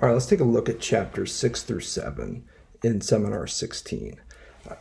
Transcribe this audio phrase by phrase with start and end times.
[0.00, 2.44] All right, let's take a look at chapters 6 through 7
[2.84, 4.20] in Seminar 16.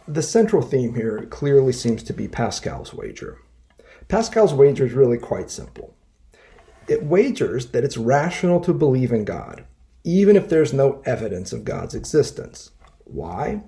[0.08, 3.40] The central theme here clearly seems to be Pascal's wager.
[4.10, 5.96] Pascal's wager is really quite simple.
[6.88, 9.66] It wagers that it's rational to believe in God,
[10.04, 12.70] even if there's no evidence of God's existence.
[13.06, 13.64] Why?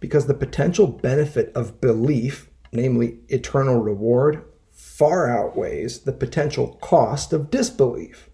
[0.00, 7.50] Because the potential benefit of belief, namely eternal reward, far outweighs the potential cost of
[7.50, 8.28] disbelief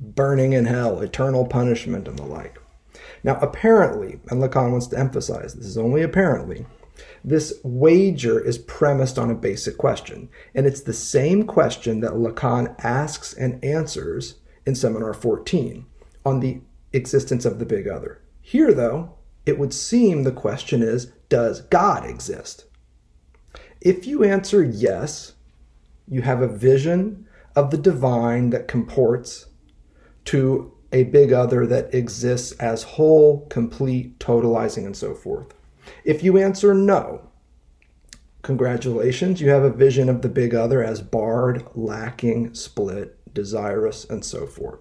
[0.00, 2.58] burning in hell, eternal punishment, and the like.
[3.22, 6.66] Now, apparently, and Lacan wants to emphasize this is only apparently,
[7.24, 10.28] this wager is premised on a basic question.
[10.54, 15.86] And it's the same question that Lacan asks and answers in Seminar 14
[16.24, 16.60] on the
[16.92, 18.20] existence of the big other.
[18.40, 19.14] Here, though,
[19.46, 22.66] it would seem the question is Does God exist?
[23.80, 25.32] If you answer yes,
[26.06, 29.46] you have a vision of the divine that comports
[30.26, 35.52] to a big other that exists as whole, complete, totalizing, and so forth.
[36.04, 37.28] If you answer no,
[38.42, 44.24] congratulations, you have a vision of the big other as barred, lacking, split, desirous, and
[44.24, 44.80] so forth.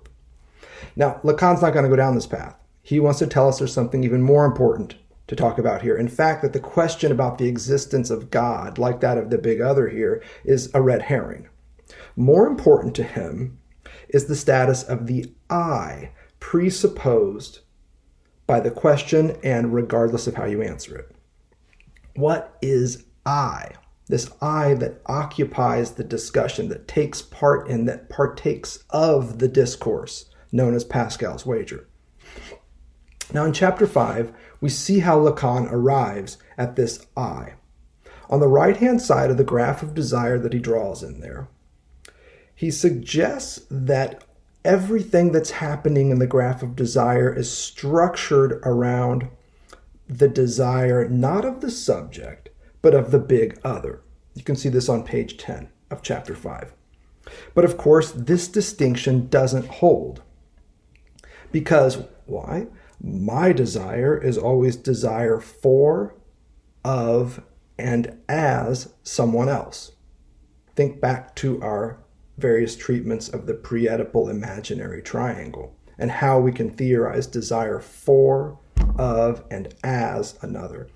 [0.95, 2.55] Now, Lacan's not going to go down this path.
[2.83, 4.95] He wants to tell us there's something even more important
[5.27, 5.95] to talk about here.
[5.95, 9.61] In fact, that the question about the existence of God, like that of the big
[9.61, 11.47] other here, is a red herring.
[12.15, 13.57] More important to him
[14.13, 17.59] is the status of the I presupposed
[18.47, 21.15] by the question and regardless of how you answer it.
[22.15, 23.71] What is I?
[24.07, 30.29] This I that occupies the discussion, that takes part in, that partakes of the discourse,
[30.51, 31.87] known as Pascal's wager.
[33.33, 37.53] Now, in chapter 5, we see how Lacan arrives at this I.
[38.29, 41.47] On the right hand side of the graph of desire that he draws in there,
[42.55, 44.23] he suggests that
[44.63, 49.27] everything that's happening in the graph of desire is structured around
[50.07, 52.49] the desire not of the subject,
[52.81, 54.01] but of the big other.
[54.33, 56.73] You can see this on page 10 of chapter 5.
[57.53, 60.21] But of course, this distinction doesn't hold.
[61.51, 62.67] Because why?
[63.01, 66.15] My desire is always desire for,
[66.83, 67.41] of,
[67.77, 69.91] and as someone else.
[70.75, 72.02] Think back to our
[72.37, 78.59] various treatments of the pre-Oedipal imaginary triangle and how we can theorize desire for,
[78.97, 80.87] of, and as another.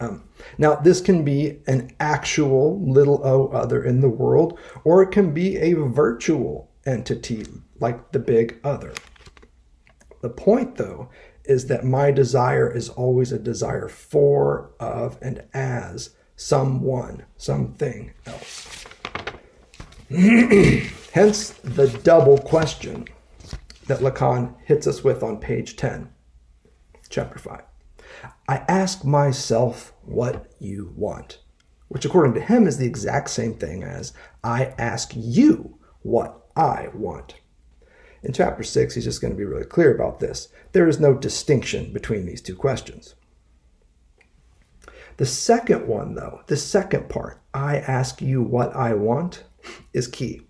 [0.00, 0.24] Um,
[0.58, 5.32] now, this can be an actual little o other in the world, or it can
[5.32, 7.46] be a virtual entity
[7.80, 8.92] like the big other.
[10.20, 11.10] The point, though,
[11.44, 18.84] is that my desire is always a desire for, of, and as someone, something else.
[21.12, 23.08] Hence the double question
[23.88, 26.08] that Lacan hits us with on page 10,
[27.08, 27.62] chapter 5.
[28.48, 31.40] I ask myself what you want,
[31.88, 34.12] which according to him is the exact same thing as
[34.44, 37.34] I ask you what I want.
[38.22, 40.48] In chapter 6, he's just going to be really clear about this.
[40.70, 43.16] There is no distinction between these two questions.
[45.16, 49.42] The second one, though, the second part, I ask you what I want,
[49.92, 50.42] is key.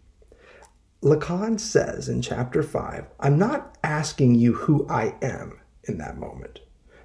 [1.02, 6.60] Lacan says in chapter 5, I'm not asking you who I am in that moment,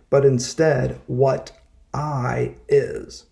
[0.10, 1.52] but instead what
[1.94, 3.26] I is.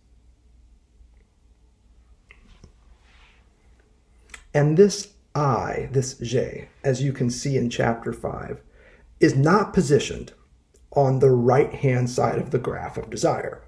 [4.53, 8.59] And this I, this J, as you can see in chapter 5,
[9.19, 10.33] is not positioned
[10.91, 13.61] on the right hand side of the graph of desire,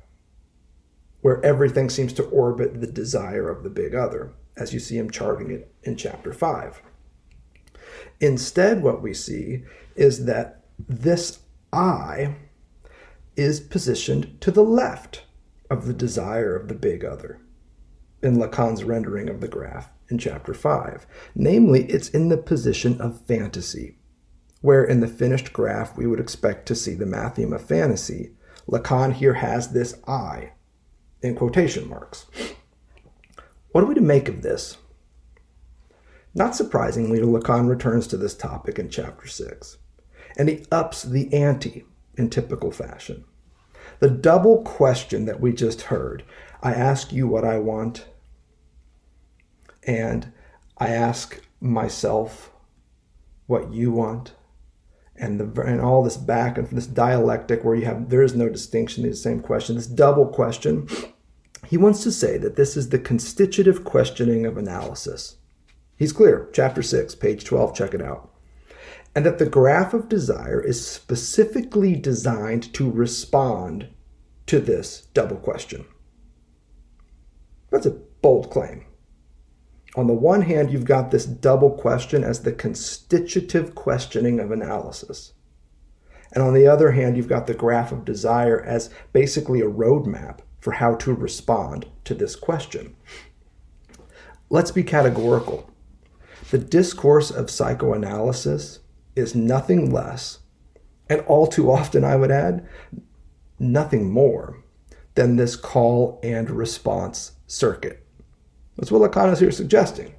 [1.22, 5.10] where everything seems to orbit the desire of the big other as you see him
[5.10, 6.82] charting it in chapter 5.
[8.20, 9.64] Instead, what we see
[9.96, 11.40] is that this
[11.72, 12.36] I
[13.36, 15.24] is positioned to the left
[15.70, 17.40] of the desire of the big other
[18.22, 21.08] in Lacan's rendering of the graph in chapter 5.
[21.36, 23.98] Namely, it's in the position of fantasy,
[24.62, 28.32] where in the finished graph we would expect to see the matheme of fantasy.
[28.68, 30.52] Lacan here has this I
[31.22, 32.26] in quotation marks.
[33.72, 34.78] What are we to make of this?
[36.34, 39.78] Not surprisingly, Lacan returns to this topic in chapter 6,
[40.38, 41.86] and he ups the ante
[42.16, 43.26] in typical fashion.
[44.00, 46.24] The double question that we just heard
[46.62, 48.06] I ask you what I want,
[49.84, 50.32] and
[50.78, 52.52] I ask myself
[53.48, 54.34] what you want,
[55.16, 58.50] and the and all this back and this dialectic where you have there is no
[58.50, 60.88] distinction in the same question, this double question.
[61.68, 65.38] He wants to say that this is the constitutive questioning of analysis.
[65.98, 68.34] He's clear, chapter 6, page 12, check it out.
[69.14, 73.90] And that the graph of desire is specifically designed to respond
[74.46, 75.86] to this double question.
[77.70, 78.86] That's a bold claim.
[79.96, 85.34] On the one hand, you've got this double question as the constitutive questioning of analysis.
[86.32, 90.40] And on the other hand, you've got the graph of desire as basically a roadmap
[90.60, 92.96] for how to respond to this question.
[94.50, 95.70] Let's be categorical.
[96.52, 98.80] The discourse of psychoanalysis
[99.16, 100.40] is nothing less,
[101.10, 102.68] and all too often, I would add,
[103.60, 104.64] nothing more
[105.16, 108.06] than this call and response circuit.
[108.78, 110.16] That's what Lacan is here suggesting.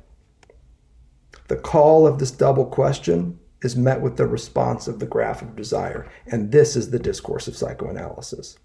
[1.49, 5.57] The call of this double question is met with the response of the graph of
[5.57, 8.57] desire, and this is the discourse of psychoanalysis.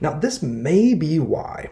[0.00, 1.70] Now, this may be why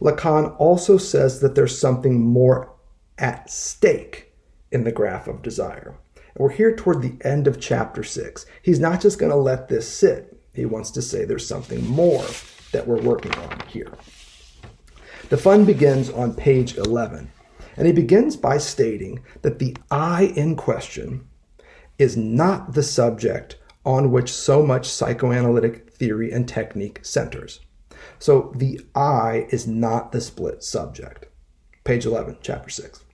[0.00, 2.72] Lacan also says that there's something more
[3.18, 4.32] at stake
[4.72, 5.94] in the graph of desire.
[6.36, 8.46] We're here toward the end of chapter six.
[8.62, 12.24] He's not just going to let this sit, he wants to say there's something more
[12.72, 13.92] that we're working on here.
[15.28, 17.30] The fun begins on page 11,
[17.76, 21.28] and he begins by stating that the I in question
[21.98, 27.60] is not the subject on which so much psychoanalytic theory and technique centers.
[28.18, 31.26] So the I is not the split subject.
[31.84, 33.04] Page 11, chapter 6.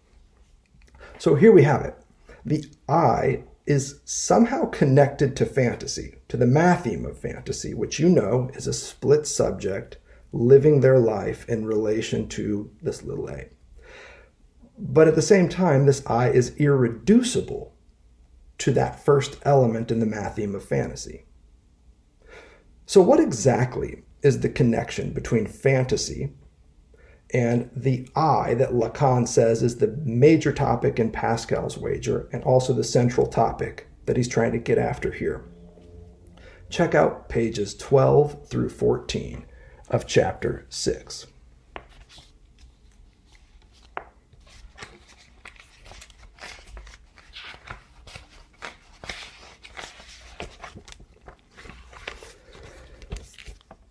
[1.18, 1.96] So here we have it.
[2.44, 8.48] The I is somehow connected to fantasy, to the matheme of fantasy, which you know
[8.54, 9.98] is a split subject
[10.32, 13.50] living their life in relation to this little a.
[14.78, 17.74] But at the same time, this I is irreducible
[18.58, 21.25] to that first element in the matheme of fantasy.
[22.86, 26.32] So, what exactly is the connection between fantasy
[27.34, 32.72] and the I that Lacan says is the major topic in Pascal's wager and also
[32.72, 35.44] the central topic that he's trying to get after here?
[36.70, 39.44] Check out pages 12 through 14
[39.90, 41.26] of chapter 6.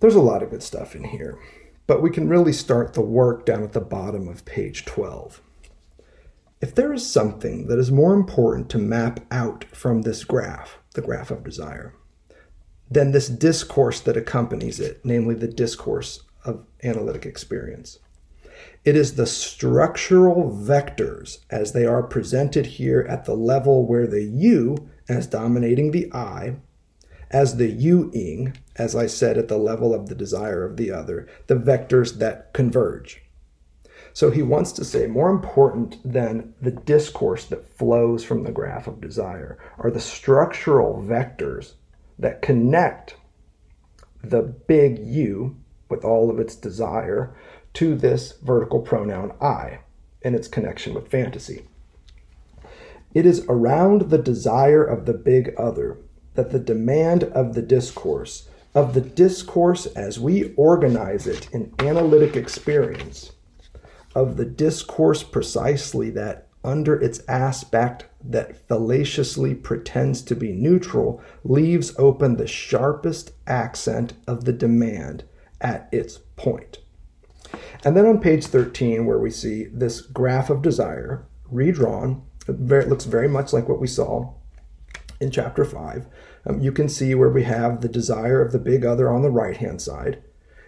[0.06, 1.40] There's a lot of good stuff in here,
[1.88, 5.42] but we can really start the work down at the bottom of page 12.
[6.62, 11.02] If there is something that is more important to map out from this graph, the
[11.02, 11.96] graph of desire,
[12.88, 17.98] than this discourse that accompanies it, namely the discourse of analytic experience.
[18.84, 24.22] It is the structural vectors as they are presented here at the level where the
[24.22, 26.58] you, as dominating the I,
[27.32, 31.28] as the you-ing, as I said, at the level of the desire of the other,
[31.48, 33.22] the vectors that converge.
[34.14, 38.88] So he wants to say more important than the discourse that flows from the graph
[38.88, 41.74] of desire are the structural vectors
[42.18, 43.18] that connect
[44.24, 45.58] the big U
[45.90, 47.36] with all of its desire
[47.74, 49.80] to this vertical pronoun I
[50.22, 51.68] and its connection with fantasy.
[53.14, 55.98] It is around the desire of the big other
[56.34, 62.36] that the demand of the discourse, of the discourse as we organize it in analytic
[62.36, 63.32] experience,
[64.14, 71.94] of the discourse precisely that under its aspect that fallaciously pretends to be neutral leaves
[71.98, 75.24] open the sharpest accent of the demand
[75.62, 76.80] at its point.
[77.84, 83.06] And then on page 13, where we see this graph of desire redrawn, it looks
[83.06, 84.34] very much like what we saw
[85.26, 86.06] in chapter 5.
[86.46, 89.30] Um, you can see where we have the desire of the big other on the
[89.30, 90.22] right hand side,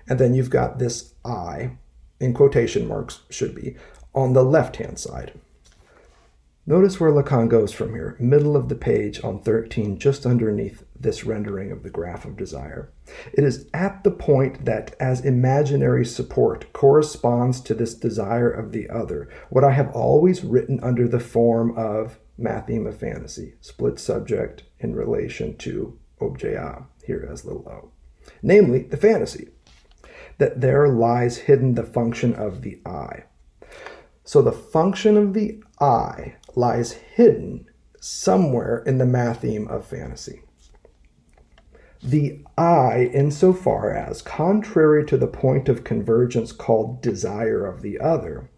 [0.09, 1.77] and then you've got this I,
[2.19, 3.77] in quotation marks should be,
[4.13, 5.39] on the left hand side.
[6.69, 11.23] Notice where Lacan goes from here, middle of the page on 13, just underneath this
[11.23, 12.89] rendering of the graph of desire.
[13.31, 18.89] It is at the point that, as imaginary support, corresponds to this desire of the
[18.89, 24.63] other, what I have always written under the form of matheme of fantasy, split subject
[24.79, 27.91] in relation to objet here as little o,
[28.41, 29.49] namely the fantasy,
[30.37, 33.23] that there lies hidden the function of the I.
[34.23, 37.65] So the function of the I lies hidden
[37.99, 40.41] somewhere in the matheme of fantasy.
[42.03, 48.51] The I, insofar as, contrary to the point of convergence called desire of the other,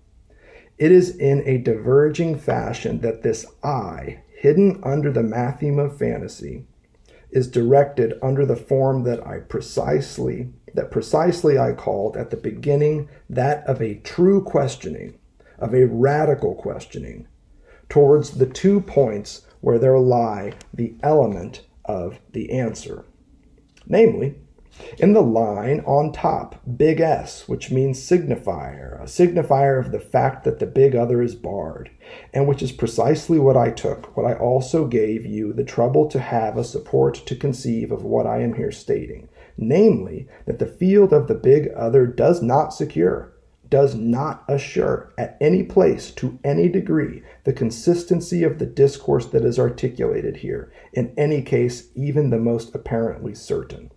[0.80, 6.66] it is in a diverging fashion that this I, hidden under the matheme of fantasy,
[7.30, 13.10] is directed under the form that I precisely that precisely I called at the beginning
[13.30, 15.18] that of a true questioning,
[15.58, 17.28] of a radical questioning,
[17.90, 23.04] towards the two points where there lie the element of the answer.
[23.88, 24.36] Namely,
[24.98, 30.44] in the line on top, big S, which means signifier, a signifier of the fact
[30.44, 31.90] that the big other is barred,
[32.34, 36.20] and which is precisely what I took, what I also gave you the trouble to
[36.20, 41.14] have a support to conceive of what I am here stating, namely, that the field
[41.14, 43.34] of the big other does not secure,
[43.70, 49.46] does not assure at any place to any degree the consistency of the discourse that
[49.46, 53.92] is articulated here, in any case, even the most apparently certain.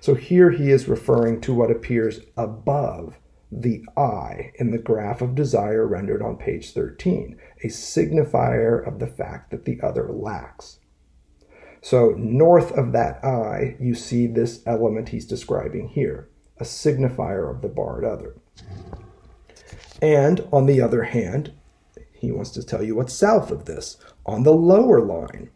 [0.00, 3.18] So here he is referring to what appears above
[3.50, 9.06] the I in the graph of desire rendered on page 13, a signifier of the
[9.06, 10.80] fact that the other lacks.
[11.80, 16.28] So north of that I, you see this element he's describing here,
[16.58, 18.34] a signifier of the barred other.
[20.02, 21.52] And on the other hand,
[22.12, 25.50] he wants to tell you what's south of this, on the lower line.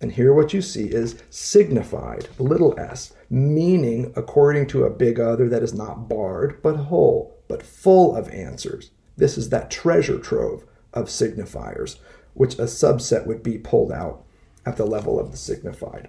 [0.00, 5.48] And here what you see is signified, little s, meaning according to a big other
[5.48, 8.90] that is not barred, but whole, but full of answers.
[9.16, 10.64] This is that treasure trove
[10.94, 11.98] of signifiers,
[12.32, 14.24] which a subset would be pulled out
[14.64, 16.08] at the level of the signified.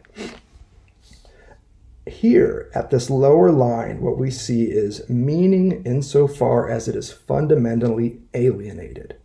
[2.07, 8.19] Here, at this lower line, what we see is meaning insofar as it is fundamentally
[8.33, 9.17] alienated.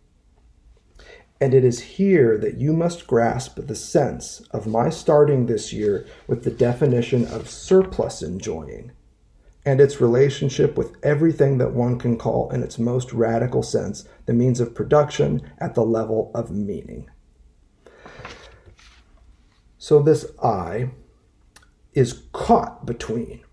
[1.39, 6.05] And it is here that you must grasp the sense of my starting this year
[6.25, 8.91] with the definition of surplus enjoying
[9.63, 14.33] and its relationship with everything that one can call, in its most radical sense, the
[14.33, 17.09] means of production at the level of meaning.
[19.77, 20.91] So, this I
[21.93, 23.43] is caught between,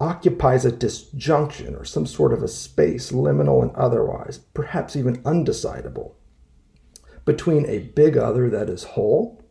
[0.00, 6.14] occupies a disjunction or some sort of a space, liminal and otherwise, perhaps even undecidable
[7.24, 9.42] between a big other that is whole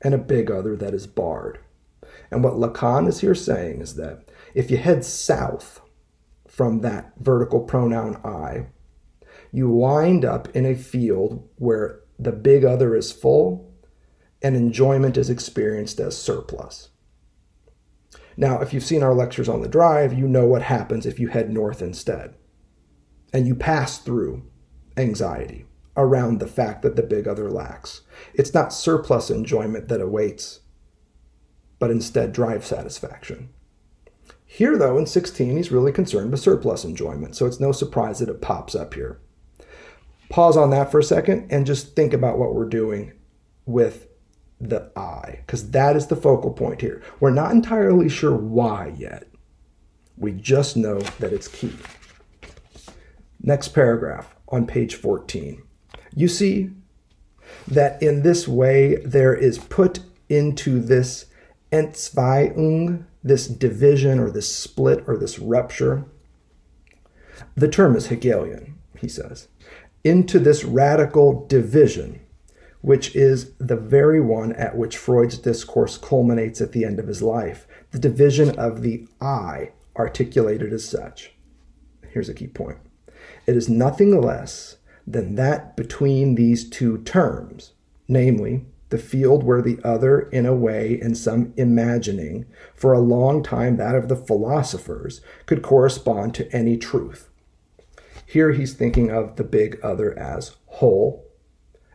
[0.00, 1.58] and a big other that is barred.
[2.30, 5.80] And what Lacan is here saying is that if you head south
[6.46, 8.66] from that vertical pronoun I,
[9.50, 13.72] you wind up in a field where the big other is full
[14.42, 16.90] and enjoyment is experienced as surplus.
[18.36, 21.28] Now, if you've seen our lectures on the drive, you know what happens if you
[21.28, 22.34] head north instead
[23.32, 24.44] and you pass through
[24.96, 25.66] anxiety
[25.96, 28.02] around the fact that the big other lacks.
[28.34, 30.60] It's not surplus enjoyment that awaits,
[31.78, 33.50] but instead drive satisfaction.
[34.44, 38.28] Here, though, in 16, he's really concerned with surplus enjoyment, so it's no surprise that
[38.28, 39.20] it pops up here.
[40.28, 43.12] Pause on that for a second and just think about what we're doing
[43.66, 44.08] with
[44.60, 47.02] the I, because that is the focal point here.
[47.20, 49.28] We're not entirely sure why yet.
[50.16, 51.74] We just know that it's key.
[53.40, 55.62] Next paragraph on page 14.
[56.14, 56.70] You see
[57.66, 61.26] that in this way there is put into this
[61.72, 66.04] Entzweiung, this division or this split or this rupture.
[67.56, 69.48] The term is Hegelian, he says,
[70.04, 72.20] into this radical division,
[72.80, 77.22] which is the very one at which Freud's discourse culminates at the end of his
[77.22, 81.32] life, the division of the I articulated as such.
[82.08, 82.78] Here's a key point
[83.46, 87.72] it is nothing less than that between these two terms,
[88.08, 93.42] namely, the field where the other, in a way, in some imagining, for a long
[93.42, 97.28] time that of the philosophers, could correspond to any truth.
[98.26, 101.26] Here he's thinking of the big other as whole,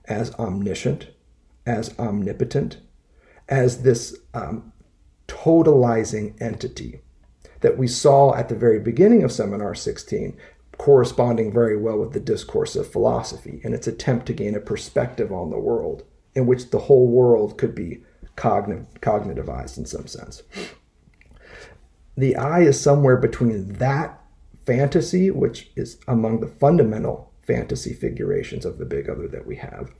[0.05, 1.07] as omniscient,
[1.65, 2.77] as omnipotent,
[3.47, 4.73] as this um,
[5.27, 7.01] totalizing entity
[7.61, 10.37] that we saw at the very beginning of Seminar 16
[10.79, 15.29] corresponding very well with the discourse of philosophy and its attempt to gain a perspective
[15.29, 18.01] on the world in which the whole world could be
[18.37, 20.41] cogn- cognitivized in some sense.
[22.15, 24.21] The I is somewhere between that
[24.65, 29.91] fantasy, which is among the fundamental fantasy figurations of the big other that we have,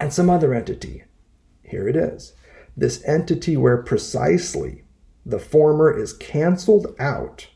[0.00, 1.04] and some other entity.
[1.62, 2.32] Here it is.
[2.74, 4.84] This entity where precisely
[5.26, 7.48] the former is canceled out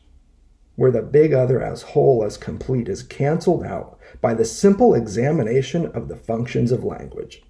[0.75, 5.85] where the big other as whole as complete is canceled out by the simple examination
[5.87, 7.43] of the functions of language.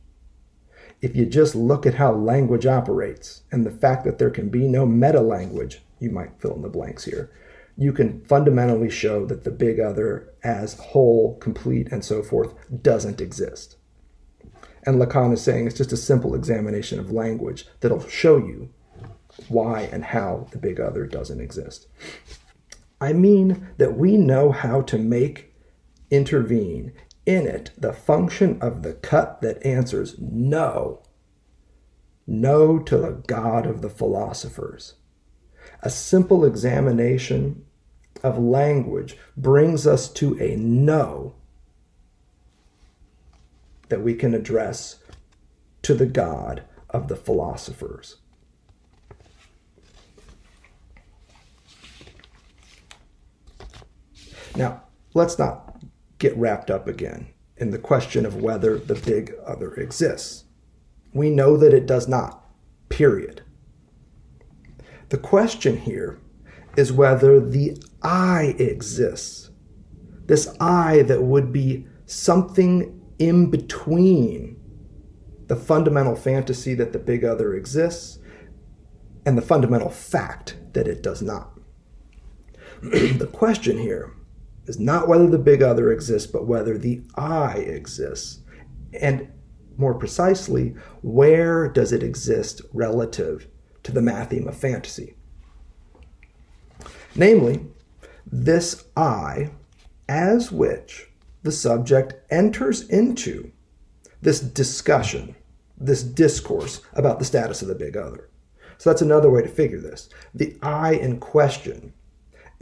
[1.01, 4.68] If you just look at how language operates and the fact that there can be
[4.68, 7.32] no meta language, you might fill in the blanks here,
[7.77, 13.20] you can fundamentally show that the big other as whole, complete, and so forth doesn't
[13.20, 13.77] exist.
[14.86, 18.70] And Lacan is saying it's just a simple examination of language that'll show you
[19.48, 21.88] why and how the big other doesn't exist.
[23.04, 25.54] I mean that we know how to make
[26.10, 26.94] intervene
[27.26, 31.04] in it the function of the cut that answers no.
[32.26, 34.94] No to the God of the philosophers.
[35.82, 37.66] A simple examination
[38.24, 41.36] of language brings us to a no
[43.90, 45.00] that we can address
[45.82, 48.23] to the God of the philosophers.
[54.56, 54.84] Now,
[55.14, 55.82] let's not
[56.20, 60.46] get wrapped up again in the question of whether the big other exists.
[61.14, 62.44] We know that it does not,
[62.90, 63.42] period.
[65.10, 66.20] The question here
[66.76, 69.52] is whether the I exists.
[70.26, 74.60] This I that would be something in between
[75.48, 78.20] the fundamental fantasy that the big other exists
[79.26, 81.52] and the fundamental fact that it does not.
[82.82, 84.14] the question here
[84.65, 88.39] is not whether the big other exists, but whether the I exists.
[89.00, 89.29] And
[89.77, 93.48] more precisely, where does it exist relative
[93.84, 95.15] to the matheme of fantasy?
[97.15, 97.65] Namely,
[98.25, 99.51] this I
[100.08, 101.10] as which
[101.43, 103.51] the subject enters into
[104.22, 105.36] this discussion,
[105.77, 108.29] this discourse about the status of the big other.
[108.77, 110.10] So that's another way to figure this.
[110.34, 111.93] The I in question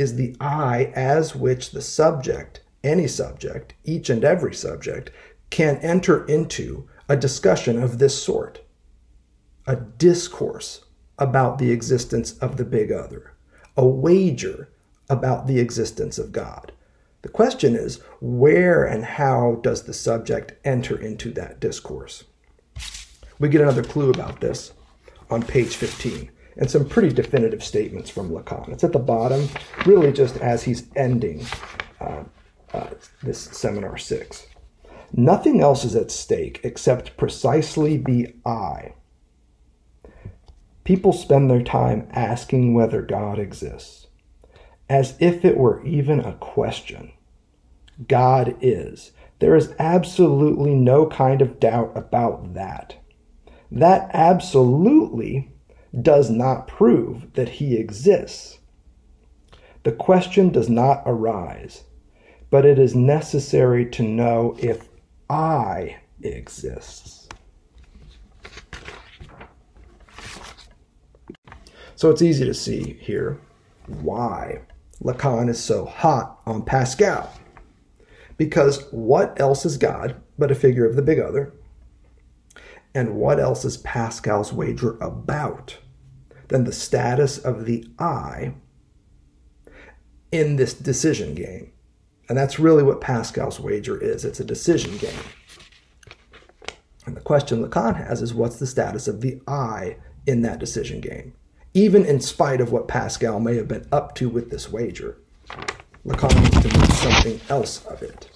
[0.02, 5.12] is the I as which the subject, any subject, each and every subject,
[5.50, 8.62] can enter into a discussion of this sort,
[9.68, 10.86] a discourse
[11.18, 13.34] about the existence of the big other,
[13.78, 14.70] a wager
[15.10, 16.72] about the existence of God.
[17.22, 22.24] The question is where and how does the subject enter into that discourse?
[23.38, 24.74] We get another clue about this
[25.30, 28.70] on page 15 and some pretty definitive statements from Lacan.
[28.70, 29.48] It's at the bottom,
[29.86, 31.46] really just as he's ending
[32.00, 32.24] uh,
[32.74, 32.90] uh,
[33.24, 34.48] this seminar six.
[35.14, 38.94] Nothing else is at stake except precisely the I.
[40.84, 44.08] People spend their time asking whether God exists,
[44.90, 47.12] as if it were even a question.
[48.08, 49.12] God is.
[49.40, 52.96] There is absolutely no kind of doubt about that.
[53.72, 55.52] That absolutely
[56.00, 58.60] does not prove that he exists.
[59.84, 61.84] The question does not arise,
[62.50, 64.88] but it is necessary to know if
[65.30, 67.28] I exists.
[71.96, 73.40] So it's easy to see here
[73.88, 74.62] why
[75.04, 77.32] Lacan is so hot on Pascal.
[78.38, 81.54] Because what else is God but a figure of the big other?
[82.94, 85.78] And what else is Pascal's wager about
[86.50, 88.56] than the status of the I
[90.32, 91.72] in this decision game?
[92.28, 95.20] And that's really what Pascal's wager is it's a decision game.
[97.06, 101.02] And the question Lacan has is what's the status of the I in that decision
[101.02, 101.34] game?
[101.74, 105.18] Even in spite of what Pascal may have been up to with this wager,
[106.06, 108.30] Lacan needs to make something else of it.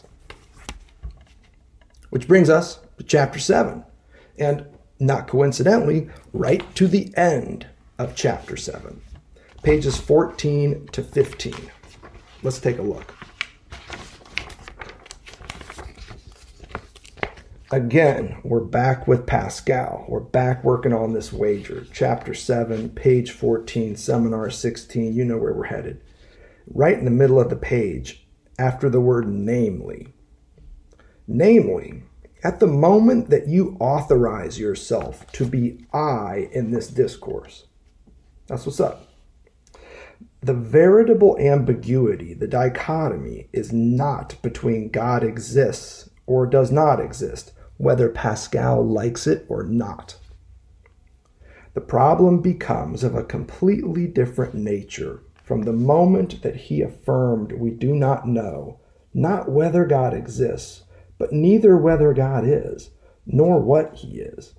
[2.10, 3.84] Which brings us to chapter 7
[4.38, 4.66] and
[5.00, 7.68] not coincidentally, right to the end
[7.98, 9.02] of chapter 7,
[9.64, 11.54] pages 14 to 15.
[12.44, 13.16] Let's take a look.
[17.72, 20.06] Again, we're back with Pascal.
[20.08, 21.86] We're back working on this wager.
[21.92, 25.14] Chapter 7, page 14, seminar 16.
[25.14, 26.02] You know where we're headed.
[26.74, 28.26] Right in the middle of the page,
[28.60, 30.14] after the word namely.
[31.28, 32.04] Namely,
[32.46, 37.66] at the moment that you authorize yourself to be I in this discourse.
[38.46, 39.08] That's what's up.
[40.42, 48.10] The veritable ambiguity, the dichotomy, is not between God exists or does not exist, whether
[48.10, 50.16] Pascal likes it or not.
[51.74, 57.72] The problem becomes of a completely different nature from the moment that he affirmed we
[57.72, 58.82] do not know,
[59.16, 60.84] not whether God exists,
[61.18, 62.92] but neither whether God is,
[63.26, 64.56] nor what he is.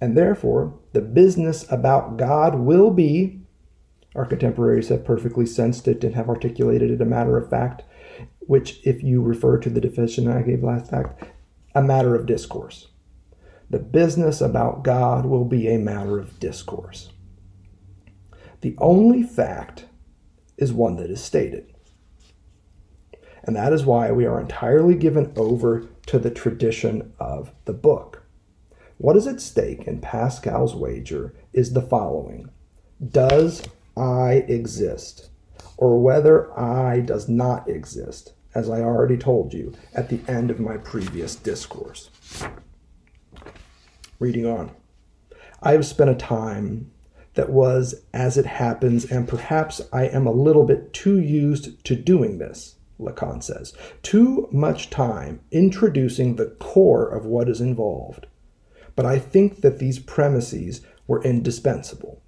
[0.00, 3.40] And therefore, the business about God will be
[4.14, 7.84] Our contemporaries have perfectly sensed it and have articulated it a matter of fact,
[8.40, 11.24] which, if you refer to the definition I gave last fact,
[11.74, 12.88] a matter of discourse.
[13.70, 17.12] The business about God will be a matter of discourse.
[18.62, 19.84] The only fact
[20.56, 21.72] is one that is stated.
[23.44, 28.22] And that is why we are entirely given over to the tradition of the book.
[28.96, 32.48] What is at stake in Pascal's wager is the following
[33.06, 33.62] Does
[33.96, 35.28] I exist?
[35.76, 40.58] Or whether I does not exist, as I already told you at the end of
[40.58, 42.10] my previous discourse.
[44.18, 44.72] Reading on.
[45.62, 46.90] I have spent a time
[47.34, 51.94] that was as it happens, and perhaps I am a little bit too used to
[51.94, 53.72] doing this, Lacan says.
[54.02, 58.26] Too much time introducing the core of what is involved.
[58.96, 62.22] But I think that these premises were indispensable.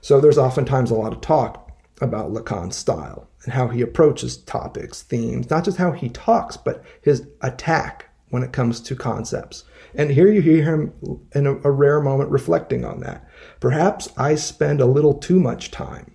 [0.00, 5.02] So there's oftentimes a lot of talk about Lacan's style and how he approaches topics,
[5.02, 9.64] themes, not just how he talks, but his attack when it comes to concepts.
[9.94, 10.92] And here you hear him
[11.34, 13.26] in a, rare moment reflecting on that.
[13.60, 16.13] Perhaps I spend a little too much time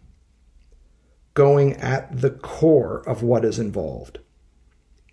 [1.34, 4.20] going at the core of what is involved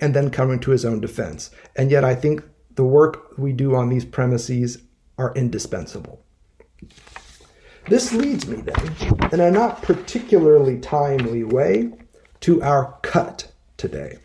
[0.00, 1.50] and then coming to his own defense.
[1.74, 2.42] And yet, I think
[2.74, 4.82] the work we do on these premises
[5.18, 6.22] are indispensable.
[7.88, 11.92] This leads me then, in a not particularly timely way,
[12.40, 14.18] to our cut today.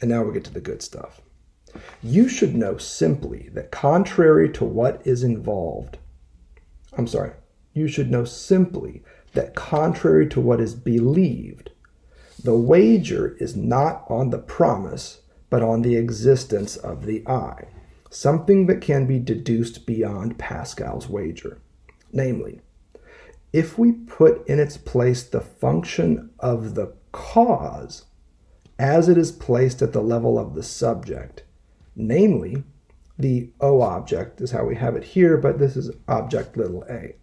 [0.00, 1.20] And now we get to the good stuff.
[2.02, 5.98] You should know simply that contrary to what is involved,
[6.96, 7.32] I'm sorry,
[7.74, 9.02] you should know simply
[9.38, 11.70] that contrary to what is believed,
[12.42, 17.68] the wager is not on the promise, but on the existence of the I,
[18.10, 21.60] something that can be deduced beyond Pascal's wager.
[22.12, 22.60] Namely,
[23.52, 28.06] if we put in its place the function of the cause
[28.76, 31.44] as it is placed at the level of the subject,
[31.94, 32.64] namely
[33.16, 37.14] the O object is how we have it here, but this is object little a.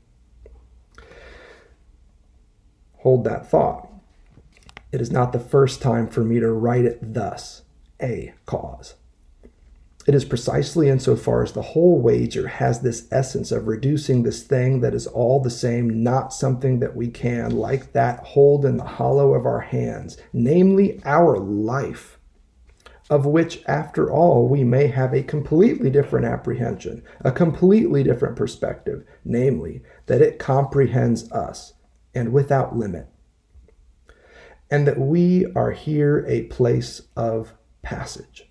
[3.05, 3.87] Hold that thought.
[4.91, 7.61] It is not the first time for me to write it thus,
[8.01, 8.95] a cause.
[10.07, 14.81] It is precisely insofar as the whole wager has this essence of reducing this thing
[14.81, 18.83] that is all the same, not something that we can, like that, hold in the
[18.83, 22.17] hollow of our hands, namely our life
[23.11, 29.05] of which, after all, we may have a completely different apprehension, a completely different perspective,
[29.23, 31.74] namely, that it comprehends us
[32.15, 33.07] and without limit,
[34.71, 38.49] and that we are here a place of passage.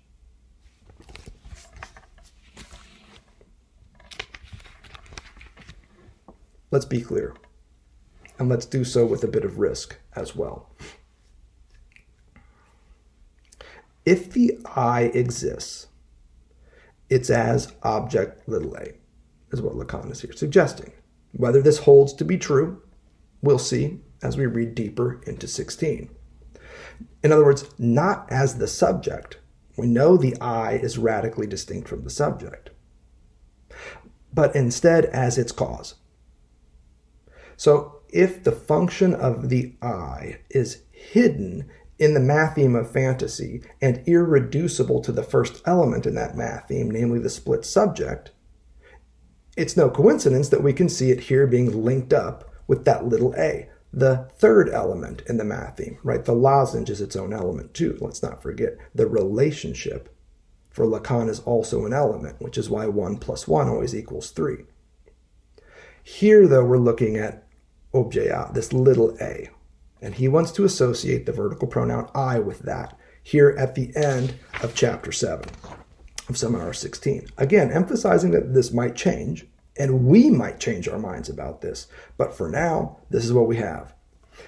[6.71, 7.35] Let's be clear,
[8.37, 10.69] and let's do so with a bit of risk as well.
[14.05, 15.87] If the I exists,
[17.09, 18.93] it's as object little a,
[19.51, 20.91] is what Lacan is here suggesting.
[21.31, 22.81] Whether this holds to be true,
[23.41, 26.09] we'll see as we read deeper into 16.
[27.23, 29.39] In other words, not as the subject.
[29.77, 32.69] We know the I is radically distinct from the subject,
[34.33, 35.95] but instead as its cause.
[37.57, 44.03] So if the function of the I is hidden in the matheme of fantasy and
[44.05, 48.31] irreducible to the first element in that matheme, namely the split subject,
[49.57, 53.33] it's no coincidence that we can see it here being linked up with that little
[53.37, 56.25] a, the third element in the matheme, right?
[56.25, 57.97] The lozenge is its own element too.
[58.01, 60.15] Let's not forget the relationship
[60.75, 64.65] for Lacan is also an element, which is why 1 plus 1 always equals 3.
[66.03, 67.47] Here, though, we're looking at
[67.93, 69.49] objet, a, this little a,
[70.01, 74.35] and he wants to associate the vertical pronoun I with that here at the end
[74.61, 75.45] of chapter 7
[76.27, 77.29] of Seminar 16.
[77.37, 81.87] Again, emphasizing that this might change and we might change our minds about this.
[82.17, 83.93] But for now, this is what we have.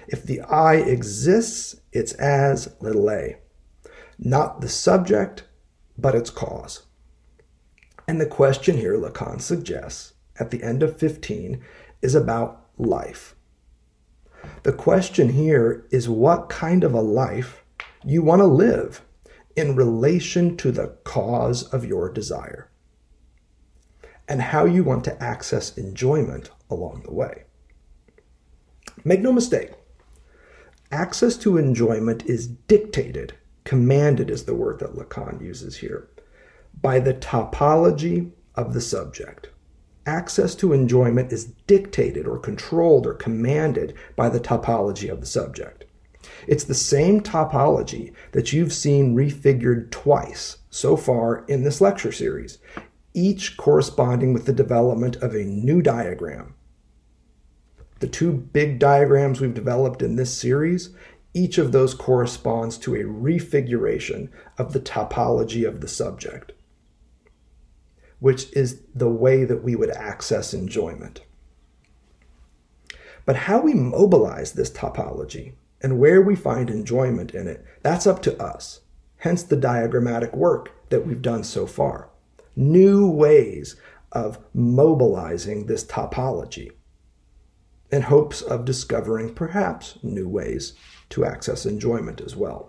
[0.06, 3.38] If the I exists, it's as little a,
[4.18, 5.44] not the subject,
[5.96, 6.82] but its cause.
[8.06, 11.62] And the question here Lacan suggests at the end of 15
[12.00, 13.34] is about life.
[14.62, 17.64] The question here is what kind of a life
[18.04, 19.02] you want to live
[19.56, 22.70] in relation to the cause of your desire
[24.28, 27.44] and how you want to access enjoyment along the way.
[29.04, 29.72] Make no mistake,
[30.92, 36.08] access to enjoyment is dictated, commanded is the word that Lacan uses here,
[36.80, 39.48] by the topology of the subject
[40.08, 45.84] access to enjoyment is dictated or controlled or commanded by the topology of the subject.
[46.46, 52.58] It's the same topology that you've seen refigured twice so far in this lecture series,
[53.18, 56.54] each corresponding with the development of a new diagram.
[57.98, 60.90] The two big diagrams we've developed in this series,
[61.34, 66.52] each of those corresponds to a refiguration of the topology of the subject,
[68.20, 71.22] which is the way that we would access enjoyment.
[73.26, 78.22] But how we mobilize this topology and where we find enjoyment in it, that's up
[78.22, 78.82] to us.
[79.18, 82.10] Hence the diagrammatic work that we've done so far.
[82.58, 83.76] New ways
[84.10, 86.72] of mobilizing this topology
[87.92, 90.72] in hopes of discovering perhaps new ways
[91.10, 92.68] to access enjoyment as well.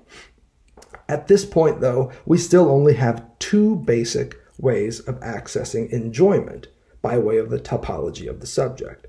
[1.08, 6.68] At this point, though, we still only have two basic ways of accessing enjoyment
[7.02, 9.08] by way of the topology of the subject.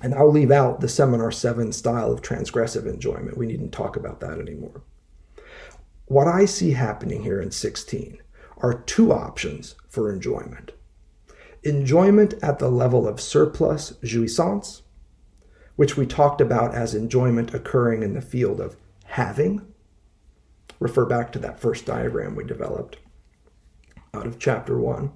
[0.00, 3.36] And I'll leave out the Seminar 7 style of transgressive enjoyment.
[3.36, 4.80] We needn't talk about that anymore.
[6.06, 8.16] What I see happening here in 16
[8.62, 10.72] are two options for enjoyment
[11.62, 14.82] enjoyment at the level of surplus jouissance,
[15.76, 19.60] which we talked about as enjoyment occurring in the field of having.
[20.78, 22.96] Refer back to that first diagram we developed
[24.14, 25.12] out of chapter 1.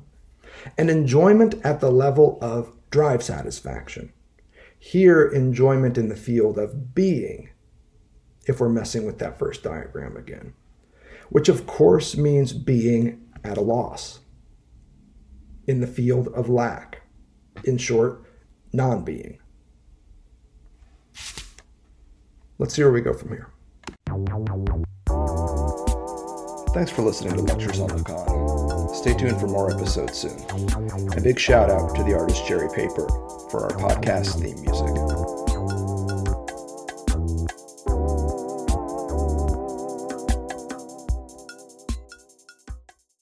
[0.77, 4.13] And enjoyment at the level of drive satisfaction,
[4.79, 7.49] here, enjoyment in the field of being,
[8.47, 10.53] if we're messing with that first diagram again,
[11.31, 14.21] which of course means being at a loss
[15.67, 17.03] in the field of lack.
[17.65, 18.25] In short,
[18.73, 19.39] non being.
[22.59, 23.49] Let's see where we go from here.
[26.75, 28.95] Thanks for listening to Lectures on Lacan.
[28.95, 30.39] Stay tuned for more episodes soon.
[31.17, 33.09] A big shout out to the artist Jerry Paper
[33.51, 35.04] for our podcast theme music.